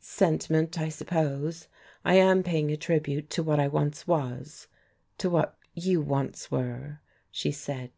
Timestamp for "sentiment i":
0.00-0.88